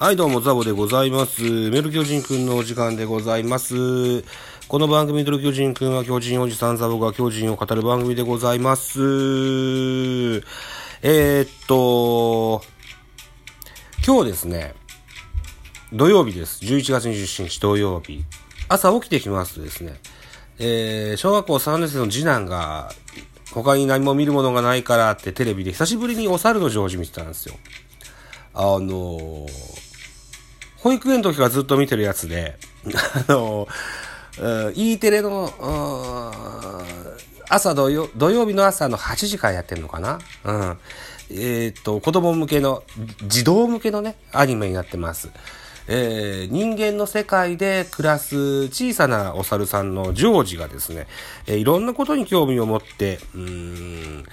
[0.00, 1.42] はい、どうも、ザボでございます。
[1.42, 4.22] メル巨人くんのお時間でございます。
[4.68, 9.00] この番組、メル巨人くんは巨人おじさんザボが巨人を語る番組でございます。
[11.02, 12.62] えー、っと、
[14.06, 14.74] 今日ですね、
[15.92, 16.64] 土曜日です。
[16.64, 18.22] 11月27日土曜日。
[18.68, 19.94] 朝起きてきますとですね、
[20.60, 22.92] えー、小学校3年生の次男が、
[23.52, 27.56] 他に何も見るものがないからってテレビで久しぶりにお猿のジョージ見てたんですよ。
[28.54, 29.87] あのー、
[30.82, 32.56] 保育園の時からずっと見てるやつで、
[33.28, 33.66] あの、
[34.74, 35.52] E テレの、
[37.48, 40.18] 朝土曜、土曜日の朝の8時からやってんのかな？
[40.44, 40.78] うん。
[41.30, 42.82] えっ、と、子供向けの、
[43.26, 45.30] 児童向けのね、アニメになってます。
[45.88, 51.06] えー、人間の世界で暮らす小さなお猿さんのジョージがですね、
[51.46, 54.24] えー、いろんなことに興味を持って、うーん、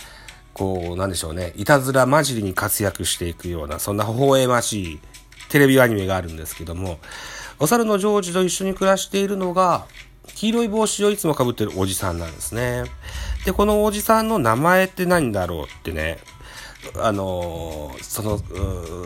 [0.54, 5.00] こう、なんでしょうね、いたずら混じりに活躍していくような、そんな微笑ましい
[5.56, 7.00] テレビアニメがあるんですけども、
[7.60, 9.86] お猿のジョージと一緒に暮らしているのが、
[10.36, 12.84] 黄色い帽子をいつも被ってるおじさんなんですね。
[13.46, 16.18] で、このおじさんの名前って何だろうってね、
[16.98, 18.42] あのー、その、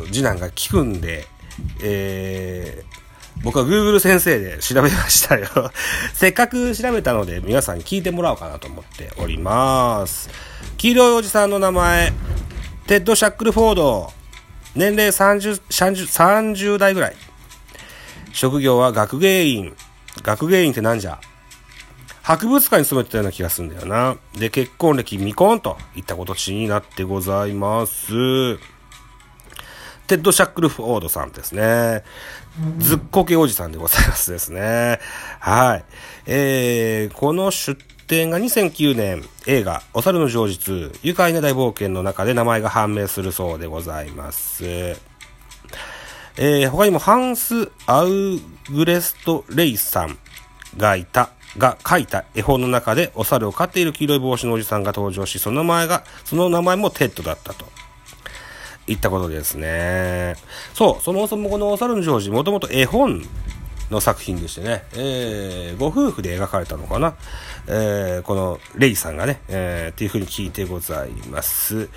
[0.07, 1.27] 次男が聞くんで、
[1.83, 5.45] えー、僕は Google 先生で調べましたよ。
[6.15, 10.31] せっかく調べたので皆さんに聞いてもらおうかなと思っております。
[10.77, 12.11] 黄色いおじさんの名前、
[12.87, 14.18] テッド・シャックルフォード。
[14.79, 17.15] 年齢 30, 30, 30代ぐらい。
[18.31, 19.75] 職業は学芸員。
[20.21, 21.19] 学芸員ってなんじゃ？
[22.21, 24.15] 博物館に勤めてたような気がするんだよな。
[24.37, 28.57] で、結婚歴未婚といったことになってございます。
[30.07, 32.05] テッド・シャックルフォードさんですね。
[32.77, 35.01] ずっこけおじさんでございますですね。
[35.41, 35.83] はい。
[36.25, 37.77] えー、この出
[38.09, 44.65] 典が2009年映画、お猿のジョージ、愉快な大冒険の中で名前が判明するそうでございます。
[44.65, 48.09] えー、他にもハンス・アウ
[48.71, 50.17] グレスト・レイさん
[50.75, 57.67] がいた、が書いた絵本の中でお猿を飼っている黄色い帽子のおじさんが登場し、その名前が、その名前もテッドだったと。
[58.87, 60.33] いったことですね。
[60.73, 63.21] そう、そもそもこのお猿のジョージ、もともと絵本
[63.89, 67.15] の作品でしてね、えー、ご夫婦で描かれたのかな。
[67.67, 71.89] えー、このレイさんがね、えー、っていうふうに聞いてございます。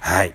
[0.00, 0.34] はい。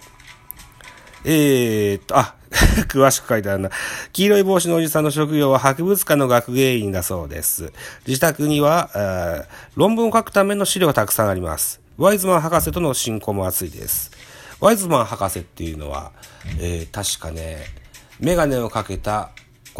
[1.25, 2.35] えー、っと、あ、
[2.87, 3.69] 詳しく書いてあるな。
[4.13, 7.73] 黄色い帽子のおじさんの職業は博物館の学芸員だそうです。
[8.07, 11.81] 自宅には、えー論文を書くための資料がたくさんあります。
[11.97, 14.11] ワイズマン博士との親交も熱いです。
[14.59, 16.13] ワイズマン博士っていうのは、
[16.59, 17.65] えー、確かね、
[18.19, 19.29] メガネをかけた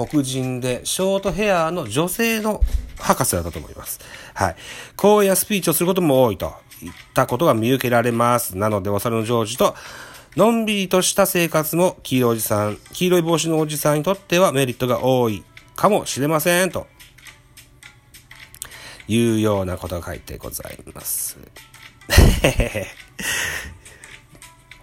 [0.06, 2.62] 黒人でショートヘアの女性の
[3.00, 4.00] 博士だったと思います。
[4.36, 4.56] はい。
[4.96, 6.54] 講演やスピーチをすることも多いと
[6.84, 8.58] いったことが見受けられます。
[8.58, 9.76] なので、お猿のジョージと、
[10.36, 15.44] のんびりとした生活も黄色いおじさん、黄色い帽子のおじさんにとってはメリットが多い
[15.76, 16.70] かもしれません。
[16.70, 16.86] と
[19.08, 21.40] いうようなことが書いてございます。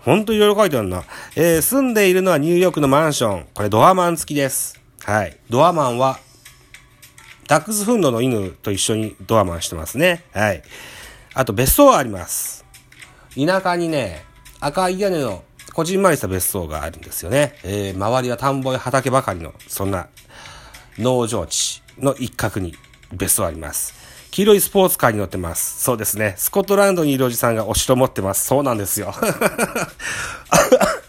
[0.05, 1.05] ほんといろいろ書いてあるな。
[1.37, 3.47] えー、住んでいるのはニューヨークのマンション。
[3.55, 4.84] これドアマン付きです。
[5.05, 5.37] はい。
[5.51, 6.19] ドアマンは、
[7.47, 10.25] ダックスフンドの犬と一緒にドアマンしてますね。
[10.33, 10.63] はい。
[11.35, 12.65] あと別荘はあります。
[13.37, 14.25] 田舎にね、
[14.61, 15.45] 赤い屋根の
[15.75, 17.55] こじんまりした別荘があるんですよね。
[17.65, 20.09] えー、周りは田んぼや畑ばかりの、そんな
[20.99, 22.75] 農場地の一角に
[23.13, 23.93] 別荘あります。
[24.31, 25.83] 黄色いスポーツカーに乗ってます。
[25.83, 26.35] そうですね。
[26.39, 28.47] スコットランドにいるおじさんがお城持ってます。
[28.47, 29.13] そうなんですよ。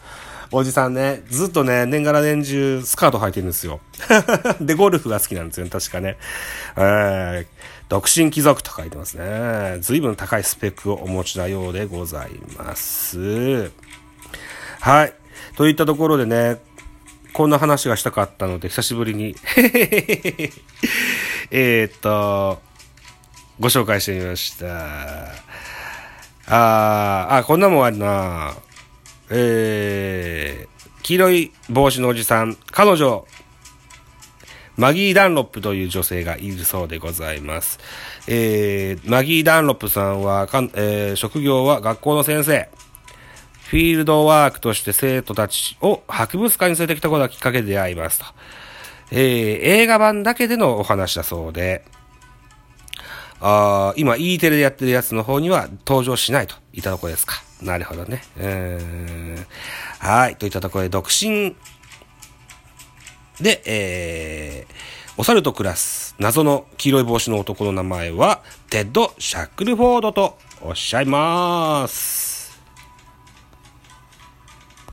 [0.58, 3.82] おじさんね、ずっとね、年がら年中スカート履いてるんですよ。
[4.62, 6.16] で、ゴルフが好きなんですよね、確かね。
[6.78, 7.46] えー、
[7.90, 9.80] 独身貴族と書いてますね。
[9.82, 13.70] 随分高いスペックをお持ちなようでございます。
[14.80, 15.14] はい。
[15.58, 16.62] といったところでね、
[17.34, 19.36] こんな話がしたかったので、久しぶりに
[21.52, 22.62] えっと、
[23.60, 25.34] ご紹介してみました。
[26.48, 28.56] あー、あ、こんなもんあるな
[29.30, 33.26] えー、黄色い帽子のおじさん、彼女、
[34.78, 37.80] マギー・ダンロップという女性がいるそうでございます。
[38.28, 42.70] えー、マギー・ダンロップさんは、かんえー、職業は学校の先生。
[43.66, 48.26] フィールドワークとして生徒たちを博物館に連れてきたことがきっかけで出会いますと。
[49.12, 49.22] えー、
[49.64, 51.84] 映画版だけでのお話だそうで、
[53.42, 57.45] あ今 E テレでやってるやつの方には登場しないといったとこですか。
[57.62, 58.24] なるほどね。
[60.00, 60.36] はい。
[60.36, 61.56] といったところで独身
[63.42, 64.74] で、えー、
[65.18, 72.25] お猿と暮らす謎の黄色い帽子の男の名前は、テッド・シャックルフォードとおっしゃいます。